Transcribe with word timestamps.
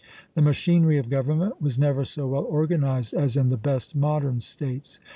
The 0.33 0.41
machinery 0.41 0.97
of 0.97 1.11
government 1.11 1.61
was 1.61 1.77
never 1.77 2.05
so 2.05 2.25
well 2.25 2.41
organized 2.45 3.13
as 3.13 3.37
in 3.37 3.49
the 3.49 3.55
best 3.55 3.95
modern 3.95 4.39
states. 4.41 4.99